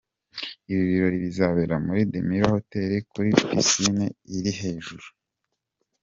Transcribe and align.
Ibi 0.71 0.83
birori 0.91 1.17
bizabera 1.25 1.75
muri 1.85 2.01
The 2.11 2.19
Mirror 2.29 2.53
Hotel 2.55 2.91
kuri 3.11 3.29
Pisine 3.43 4.05
iri 4.37 4.51
hejuru. 4.61 5.05